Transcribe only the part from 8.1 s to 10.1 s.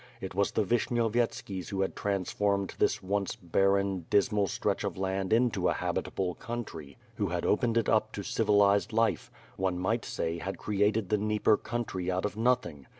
to civilized life; one might